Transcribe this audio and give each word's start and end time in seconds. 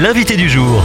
l'invité 0.00 0.36
du 0.36 0.48
jour. 0.48 0.82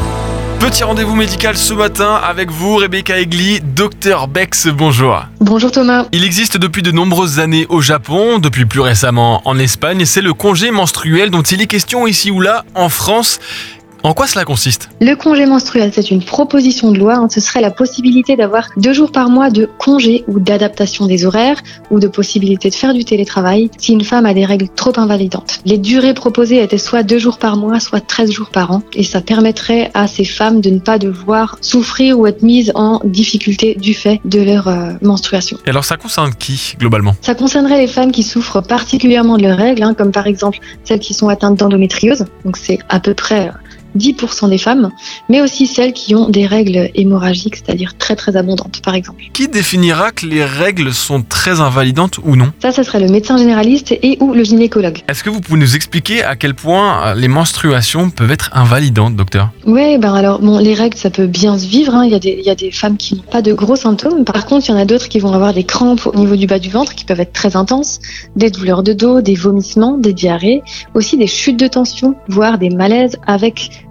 Petit 0.60 0.84
rendez-vous 0.84 1.14
médical 1.14 1.56
ce 1.56 1.74
matin 1.74 2.16
avec 2.16 2.50
vous, 2.50 2.78
Rebecca 2.78 3.20
Egli, 3.20 3.60
docteur 3.62 4.28
Bex, 4.28 4.68
bonjour. 4.68 5.26
Bonjour 5.40 5.72
Thomas. 5.72 6.06
Il 6.12 6.24
existe 6.24 6.58
depuis 6.58 6.82
de 6.82 6.92
nombreuses 6.92 7.40
années 7.40 7.68
au 7.70 7.82
Japon, 7.82 8.40
depuis 8.40 8.66
plus 8.66 8.80
récemment 8.80 9.42
en 9.46 9.60
Espagne, 9.60 10.06
c'est 10.06 10.22
le 10.22 10.34
congé 10.34 10.72
menstruel 10.72 11.30
dont 11.30 11.42
il 11.44 11.62
est 11.62 11.68
question 11.68 12.08
ici 12.08 12.32
ou 12.32 12.42
là 12.42 12.66
en 12.74 12.90
France. 12.90 13.40
En 14.06 14.14
quoi 14.14 14.28
cela 14.28 14.44
consiste? 14.44 14.90
Le 15.00 15.16
congé 15.16 15.46
menstruel, 15.46 15.92
c'est 15.94 16.12
une 16.12 16.22
proposition 16.22 16.92
de 16.92 17.00
loi. 17.00 17.16
hein. 17.16 17.28
Ce 17.30 17.40
serait 17.40 17.62
la 17.62 17.72
possibilité 17.72 18.36
d'avoir 18.36 18.68
deux 18.76 18.92
jours 18.92 19.14
par 19.14 19.30
mois 19.30 19.50
de 19.50 19.70
congé 19.78 20.26
ou 20.28 20.42
d'adaptation 20.42 21.06
des 21.06 21.26
horaires 21.26 21.62
ou 21.90 22.02
de 22.02 22.10
possibilité 22.10 22.70
de 22.70 22.76
faire 22.76 22.94
du 22.94 23.06
télétravail 23.06 23.72
si 23.78 23.94
une 23.94 24.04
femme 24.04 24.26
a 24.26 24.34
des 24.34 24.44
règles 24.44 24.68
trop 24.68 24.92
invalidantes. 24.98 25.60
Les 25.64 25.78
durées 25.78 26.14
proposées 26.14 26.62
étaient 26.62 26.78
soit 26.78 27.04
deux 27.04 27.18
jours 27.18 27.38
par 27.38 27.56
mois, 27.56 27.80
soit 27.80 28.06
13 28.06 28.30
jours 28.30 28.50
par 28.50 28.72
an. 28.72 28.82
Et 28.94 29.04
ça 29.04 29.22
permettrait 29.22 29.90
à 29.94 30.08
ces 30.08 30.26
femmes 30.26 30.60
de 30.60 30.70
ne 30.70 30.80
pas 30.80 31.00
devoir 31.00 31.58
souffrir 31.62 32.20
ou 32.20 32.28
être 32.28 32.44
mises 32.44 32.74
en 32.76 33.00
difficulté 33.06 33.76
du 33.76 33.94
fait 33.94 34.20
de 34.26 34.42
leur 34.42 34.68
euh, 34.68 34.92
menstruation. 35.02 35.58
Et 35.66 35.70
alors 35.70 35.86
ça 35.86 35.96
concerne 35.96 36.34
qui 36.34 36.76
globalement? 36.78 37.16
Ça 37.22 37.36
concernerait 37.36 37.80
les 37.80 37.88
femmes 37.88 38.12
qui 38.12 38.24
souffrent 38.24 38.62
particulièrement 38.62 39.38
de 39.38 39.44
leurs 39.44 39.58
règles, 39.58 39.84
hein, 39.84 39.94
comme 39.94 40.12
par 40.12 40.28
exemple 40.28 40.60
celles 40.84 41.00
qui 41.00 41.14
sont 41.14 41.30
atteintes 41.30 41.58
d'endométriose. 41.58 42.26
Donc 42.44 42.58
c'est 42.58 42.80
à 42.90 43.00
peu 43.00 43.14
près 43.14 43.50
10% 43.98 44.50
des 44.50 44.58
femmes, 44.58 44.92
mais 45.30 45.42
aussi 45.42 45.68
celles 45.68 45.94
qui 45.94 46.16
ont 46.16 46.30
des 46.30 46.46
règles 46.46 46.90
hémorragiques, 46.96 47.56
c'est-à-dire 47.58 47.98
très 47.98 48.16
très 48.16 48.36
abondantes, 48.36 48.82
par 48.84 48.96
exemple. 48.96 49.24
Qui 49.34 49.48
définira 49.48 50.12
que 50.12 50.26
les 50.26 50.44
règles 50.44 50.94
sont 50.94 51.22
très 51.22 51.62
invalidantes 51.62 52.20
ou 52.24 52.36
non? 52.36 52.52
Ça, 52.62 52.72
ça 52.72 52.84
serait 52.84 53.00
le 53.00 53.10
médecin 53.10 53.38
généraliste 53.38 53.92
et 53.92 54.18
ou 54.20 54.34
le 54.34 54.44
gynécologue. 54.44 55.00
Est-ce 55.08 55.24
que 55.24 55.30
vous 55.30 55.42
pouvez 55.42 55.60
nous 55.60 55.76
expliquer 55.76 56.24
à 56.24 56.36
quel 56.36 56.54
point 56.56 57.08
euh, 57.08 57.16
les 57.16 57.28
menstruations 57.28 58.10
peuvent 58.10 58.32
être 58.32 58.50
invalidantes, 58.54 59.16
docteur? 59.16 59.50
Ouais, 59.66 59.98
ben 59.98 60.14
alors, 60.14 60.40
bon, 60.40 60.58
les 60.60 60.74
règles, 60.74 60.98
ça 60.98 61.10
peut 61.10 61.28
bien 61.28 61.58
se 61.58 61.68
vivre. 61.68 61.96
hein. 61.96 62.06
Il, 62.06 62.12
y 62.12 62.16
a 62.16 62.20
des, 62.20 62.36
il 62.40 62.46
y 62.46 62.50
a 62.50 62.56
des 62.56 62.72
femmes 62.72 62.98
qui 62.98 63.16
n'ont 63.16 63.22
pas 63.24 63.42
de 63.42 63.54
gros 63.54 63.76
symptômes. 63.76 64.26
Par 64.26 64.46
contre, 64.46 64.68
il 64.68 64.72
y 64.72 64.74
en 64.76 64.78
a 64.78 64.86
d'autres 64.86 65.10
qui 65.10 65.20
vont 65.20 65.34
avoir 65.34 65.54
des 65.54 65.64
crampes 65.64 66.06
au 66.06 66.16
niveau 66.18 66.36
du 66.36 66.48
bas 66.48 66.60
du 66.60 66.70
ventre 66.70 66.96
qui 66.96 67.06
peuvent 67.06 67.20
être 67.20 67.34
très 67.34 67.56
intenses, 67.56 68.00
des 68.36 68.50
douleurs 68.50 68.84
de 68.84 68.94
dos, 68.94 69.22
des 69.22 69.36
vomissements, 69.36 69.98
des 69.98 70.14
diarrhées, 70.14 70.62
aussi 70.94 71.18
des 71.18 71.28
chutes 71.28 71.60
de 71.60 71.68
tension, 71.68 72.16
voire 72.28 72.58
des 72.58 72.70
malaises 72.70 73.18
avec 73.28 73.83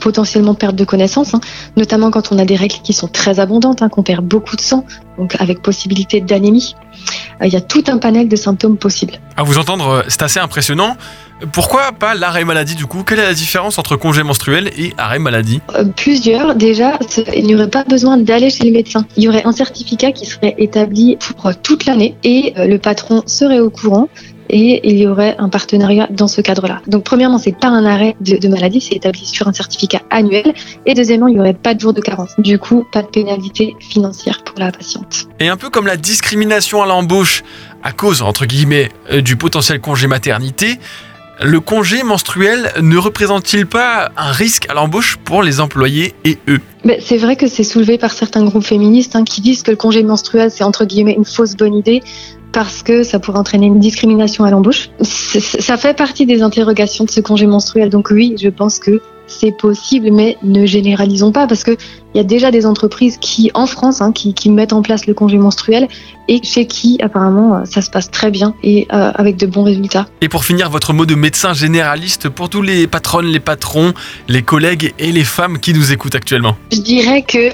potentiellement 0.00 0.54
perte 0.54 0.74
de 0.74 0.84
connaissance, 0.84 1.34
hein, 1.34 1.40
notamment 1.76 2.10
quand 2.10 2.32
on 2.32 2.38
a 2.38 2.44
des 2.44 2.56
règles 2.56 2.76
qui 2.82 2.92
sont 2.92 3.08
très 3.08 3.38
abondantes, 3.38 3.82
hein, 3.82 3.88
qu'on 3.88 4.02
perd 4.02 4.24
beaucoup 4.24 4.56
de 4.56 4.60
sang, 4.60 4.84
donc 5.18 5.36
avec 5.38 5.62
possibilité 5.62 6.20
d'anémie. 6.20 6.74
Euh, 7.40 7.46
Il 7.46 7.52
y 7.52 7.56
a 7.56 7.60
tout 7.60 7.84
un 7.88 7.98
panel 7.98 8.28
de 8.28 8.36
symptômes 8.36 8.76
possibles. 8.76 9.14
À 9.36 9.42
vous 9.42 9.58
entendre, 9.58 9.88
euh, 9.88 10.02
c'est 10.08 10.22
assez 10.22 10.40
impressionnant. 10.40 10.96
Pourquoi 11.52 11.92
pas 11.92 12.14
l'arrêt 12.14 12.44
maladie 12.44 12.74
du 12.74 12.84
coup? 12.84 13.02
Quelle 13.02 13.18
est 13.18 13.26
la 13.26 13.34
différence 13.34 13.78
entre 13.78 13.96
congé 13.96 14.22
menstruel 14.22 14.70
et 14.76 14.92
arrêt 14.98 15.18
maladie? 15.18 15.60
Euh, 15.74 15.84
plusieurs, 15.84 16.54
déjà, 16.54 16.98
il 17.34 17.46
n'y 17.46 17.54
aurait 17.54 17.70
pas 17.70 17.84
besoin 17.84 18.18
d'aller 18.18 18.50
chez 18.50 18.64
le 18.64 18.72
médecin. 18.72 19.06
Il 19.16 19.22
y 19.22 19.28
aurait 19.28 19.46
un 19.46 19.52
certificat 19.52 20.12
qui 20.12 20.26
serait 20.26 20.54
établi 20.58 21.16
pour 21.16 21.50
toute 21.62 21.86
l'année 21.86 22.14
et 22.24 22.52
le 22.56 22.76
patron 22.76 23.22
serait 23.26 23.60
au 23.60 23.70
courant 23.70 24.08
et 24.50 24.88
il 24.88 24.98
y 24.98 25.06
aurait 25.06 25.36
un 25.38 25.48
partenariat 25.48 26.08
dans 26.10 26.28
ce 26.28 26.40
cadre-là. 26.40 26.82
Donc 26.86 27.04
premièrement, 27.04 27.38
c'est 27.38 27.56
pas 27.56 27.68
un 27.68 27.84
arrêt 27.84 28.16
de, 28.20 28.36
de 28.36 28.48
maladie, 28.48 28.80
c'est 28.80 28.96
établi 28.96 29.24
sur 29.24 29.48
un 29.48 29.52
certificat 29.52 30.02
annuel 30.10 30.52
et 30.86 30.94
deuxièmement, 30.94 31.28
il 31.28 31.34
n'y 31.34 31.40
aurait 31.40 31.54
pas 31.54 31.74
de 31.74 31.80
jour 31.80 31.92
de 31.92 32.00
carence. 32.00 32.30
Du 32.38 32.58
coup, 32.58 32.84
pas 32.92 33.02
de 33.02 33.08
pénalité 33.08 33.76
financière 33.80 34.42
pour 34.44 34.58
la 34.58 34.72
patiente. 34.72 35.28
Et 35.38 35.48
un 35.48 35.56
peu 35.56 35.70
comme 35.70 35.86
la 35.86 35.96
discrimination 35.96 36.82
à 36.82 36.86
l'embauche 36.86 37.42
à 37.82 37.92
cause, 37.92 38.22
entre 38.22 38.46
guillemets, 38.46 38.90
euh, 39.10 39.22
du 39.22 39.36
potentiel 39.36 39.80
congé 39.80 40.06
maternité, 40.06 40.78
le 41.42 41.60
congé 41.60 42.02
menstruel 42.02 42.72
ne 42.80 42.96
représente-t-il 42.96 43.66
pas 43.66 44.10
un 44.16 44.32
risque 44.32 44.68
à 44.68 44.74
l'embauche 44.74 45.16
pour 45.24 45.42
les 45.42 45.60
employés 45.60 46.14
et 46.24 46.38
eux 46.48 46.60
Mais 46.84 46.98
c'est 47.00 47.16
vrai 47.16 47.36
que 47.36 47.46
c'est 47.46 47.64
soulevé 47.64 47.98
par 47.98 48.12
certains 48.12 48.44
groupes 48.44 48.64
féministes 48.64 49.16
hein, 49.16 49.24
qui 49.24 49.40
disent 49.40 49.62
que 49.62 49.70
le 49.70 49.76
congé 49.76 50.02
menstruel, 50.02 50.50
c'est 50.50 50.64
entre 50.64 50.84
guillemets 50.84 51.14
une 51.14 51.24
fausse 51.24 51.56
bonne 51.56 51.74
idée 51.74 52.02
parce 52.52 52.82
que 52.82 53.02
ça 53.02 53.18
pourrait 53.18 53.38
entraîner 53.38 53.66
une 53.66 53.78
discrimination 53.78 54.44
à 54.44 54.50
l'embauche. 54.50 54.90
Ça 55.02 55.76
fait 55.76 55.96
partie 55.96 56.26
des 56.26 56.42
interrogations 56.42 57.04
de 57.04 57.10
ce 57.10 57.20
congé 57.20 57.46
menstruel. 57.46 57.90
Donc 57.90 58.10
oui, 58.10 58.34
je 58.40 58.48
pense 58.48 58.78
que 58.78 59.00
c'est 59.30 59.56
possible, 59.56 60.10
mais 60.12 60.36
ne 60.42 60.66
généralisons 60.66 61.32
pas 61.32 61.46
parce 61.46 61.64
que 61.64 61.76
il 62.14 62.18
y 62.18 62.20
a 62.20 62.24
déjà 62.24 62.50
des 62.50 62.66
entreprises 62.66 63.18
qui, 63.18 63.50
en 63.54 63.66
France, 63.66 64.00
hein, 64.00 64.10
qui, 64.12 64.34
qui 64.34 64.50
mettent 64.50 64.72
en 64.72 64.82
place 64.82 65.06
le 65.06 65.14
congé 65.14 65.38
menstruel 65.38 65.86
et 66.28 66.40
chez 66.42 66.66
qui 66.66 66.98
apparemment 67.00 67.54
euh, 67.54 67.64
ça 67.64 67.82
se 67.82 67.90
passe 67.90 68.10
très 68.10 68.30
bien 68.30 68.54
et 68.62 68.88
euh, 68.92 69.12
avec 69.14 69.36
de 69.36 69.46
bons 69.46 69.62
résultats. 69.62 70.06
Et 70.20 70.28
pour 70.28 70.44
finir, 70.44 70.70
votre 70.70 70.92
mot 70.92 71.06
de 71.06 71.14
médecin 71.14 71.52
généraliste 71.52 72.28
pour 72.28 72.48
tous 72.48 72.62
les 72.62 72.86
patronnes, 72.86 73.26
les 73.26 73.40
patrons, 73.40 73.92
les 74.28 74.42
collègues 74.42 74.92
et 74.98 75.12
les 75.12 75.24
femmes 75.24 75.58
qui 75.58 75.72
nous 75.72 75.92
écoutent 75.92 76.16
actuellement 76.16 76.56
Je 76.72 76.80
dirais 76.80 77.22
que 77.22 77.50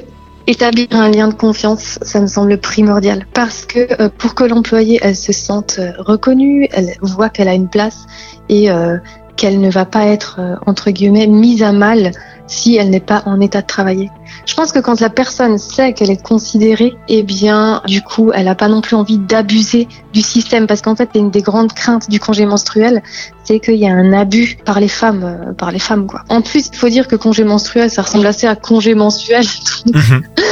établir 0.47 0.87
un 0.93 1.10
lien 1.10 1.28
de 1.28 1.34
confiance, 1.34 1.98
ça 2.03 2.20
me 2.20 2.26
semble 2.26 2.58
primordial 2.58 3.26
parce 3.34 3.66
que 3.66 4.00
euh, 4.00 4.08
pour 4.16 4.34
que 4.34 4.44
l'employée 4.44 4.98
elle 5.03 5.16
se 5.16 5.32
sente 5.32 5.81
reconnue, 5.98 6.69
elle 6.72 6.94
voit 7.03 7.28
qu'elle 7.28 7.48
a 7.48 7.54
une 7.54 7.69
place 7.69 8.06
et 8.48 8.70
euh, 8.70 8.97
qu'elle 9.36 9.60
ne 9.60 9.70
va 9.70 9.84
pas 9.84 10.06
être 10.06 10.36
euh, 10.38 10.56
entre 10.66 10.91
guillemets 10.91 11.26
mise 11.26 11.62
à 11.62 11.72
mal 11.72 12.12
si 12.47 12.76
elle 12.76 12.91
n'est 12.91 13.00
pas 13.00 13.22
en 13.26 13.41
état 13.41 13.60
de 13.60 13.66
travailler. 13.66 14.10
Je 14.47 14.54
pense 14.54 14.72
que 14.72 14.78
quand 14.78 15.00
la 15.00 15.10
personne 15.10 15.58
sait 15.58 15.92
qu'elle 15.92 16.10
est 16.10 16.22
considérée, 16.22 16.94
eh 17.08 17.22
bien, 17.22 17.82
du 17.86 18.02
coup, 18.02 18.30
elle 18.32 18.44
n'a 18.44 18.54
pas 18.54 18.69
non 18.69 18.80
plus 18.80 18.94
envie 18.94 19.19
d'abuser 19.19 19.88
du 20.12 20.22
système 20.22 20.66
parce 20.66 20.80
qu'en 20.80 20.94
fait, 20.94 21.10
une 21.14 21.30
des 21.30 21.42
grandes 21.42 21.72
craintes 21.72 22.08
du 22.08 22.20
congé 22.20 22.46
menstruel, 22.46 23.02
c'est 23.42 23.58
qu'il 23.58 23.76
y 23.76 23.88
a 23.88 23.92
un 23.92 24.12
abus 24.12 24.58
par 24.64 24.78
les 24.78 24.88
femmes, 24.88 25.25
euh, 25.25 25.52
par 25.52 25.72
les 25.72 25.78
femmes 25.78 26.06
quoi. 26.06 26.22
En 26.28 26.41
plus, 26.41 26.70
il 26.72 26.76
faut 26.76 26.88
dire 26.88 27.08
que 27.08 27.16
congé 27.16 27.44
menstruel, 27.44 27.91
ça 27.91 28.02
ressemble 28.02 28.26
assez 28.26 28.46
à 28.46 28.54
congé 28.54 28.94
mensuel. 28.94 29.44
Mhm. 29.92 30.22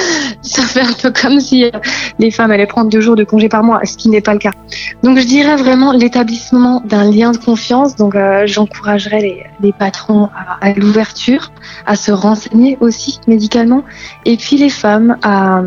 ça 0.44 0.62
fait 0.62 0.82
un 0.82 0.92
peu 0.92 1.10
comme 1.10 1.40
si 1.40 1.64
euh, 1.64 1.70
les 2.18 2.30
femmes 2.30 2.50
allaient 2.50 2.66
prendre 2.66 2.90
deux 2.90 3.00
jours 3.00 3.16
de 3.16 3.24
congé 3.24 3.48
par 3.48 3.64
mois, 3.64 3.80
ce 3.84 3.96
qui 3.96 4.08
n'est 4.08 4.20
pas 4.20 4.34
le 4.34 4.38
cas. 4.38 4.52
Donc, 5.02 5.18
je 5.18 5.26
dirais 5.26 5.56
vraiment 5.56 5.92
l'établissement 5.92 6.82
d'un 6.84 7.10
lien 7.10 7.32
de 7.32 7.38
confiance. 7.38 7.96
Donc, 7.96 8.14
euh, 8.14 8.46
j'encouragerais 8.46 9.46
les, 9.60 9.72
patrons 9.72 10.28
à, 10.60 10.72
l'ouverture, 10.72 11.50
à 11.86 11.96
se 11.96 12.12
renseigner 12.12 12.76
aussi 12.80 13.18
médicalement, 13.26 13.82
et 14.24 14.36
puis 14.36 14.56
les 14.56 14.68
femmes 14.68 15.16
à, 15.22 15.62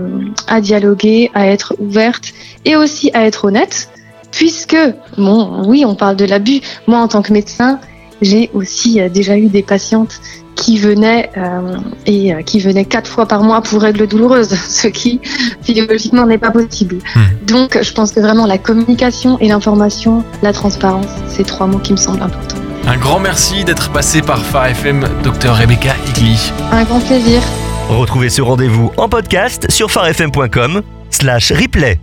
à 0.47 0.61
dialoguer, 0.61 1.31
à 1.33 1.47
être 1.47 1.75
ouvertes 1.79 2.31
et 2.63 2.75
aussi 2.75 3.11
à 3.13 3.25
être 3.25 3.45
honnêtes, 3.45 3.89
puisque, 4.31 4.77
bon, 5.17 5.63
oui, 5.65 5.83
on 5.85 5.95
parle 5.95 6.15
de 6.15 6.25
l'abus. 6.25 6.61
Moi, 6.87 6.99
en 6.99 7.07
tant 7.07 7.21
que 7.21 7.33
médecin, 7.33 7.79
j'ai 8.21 8.49
aussi 8.53 9.01
euh, 9.01 9.09
déjà 9.09 9.37
eu 9.37 9.47
des 9.47 9.63
patientes 9.63 10.19
qui 10.57 10.77
venaient 10.77 11.29
euh, 11.37 11.77
et 12.05 12.33
euh, 12.33 12.41
qui 12.41 12.59
venaient 12.59 12.83
quatre 12.83 13.09
fois 13.09 13.25
par 13.25 13.43
mois 13.43 13.61
pour 13.61 13.81
règles 13.81 14.07
douloureuses, 14.07 14.49
ce 14.69 14.87
qui 14.87 15.21
physiologiquement 15.61 16.25
n'est 16.25 16.37
pas 16.37 16.51
possible. 16.51 16.97
Hmm. 17.15 17.45
Donc, 17.45 17.81
je 17.81 17.93
pense 17.93 18.11
que 18.11 18.19
vraiment 18.19 18.45
la 18.45 18.57
communication 18.57 19.37
et 19.39 19.47
l'information, 19.47 20.23
la 20.41 20.51
transparence, 20.51 21.07
c'est 21.29 21.45
trois 21.45 21.67
mots 21.67 21.79
qui 21.79 21.93
me 21.93 21.97
semblent 21.97 22.23
importants. 22.23 22.57
Un 22.87 22.97
grand 22.97 23.19
merci 23.19 23.63
d'être 23.63 23.91
passé 23.91 24.21
par 24.21 24.43
Phare 24.43 24.67
FM, 24.67 25.07
docteur 25.23 25.55
Rebecca 25.55 25.93
Igli. 26.09 26.51
Un 26.71 26.83
grand 26.83 26.99
plaisir. 26.99 27.41
Retrouvez 27.89 28.29
ce 28.29 28.41
rendez-vous 28.41 28.91
en 28.97 29.07
podcast 29.07 29.69
sur 29.69 29.91
farfm.com 29.91 30.81
slash 31.09 31.51
replay. 31.51 31.99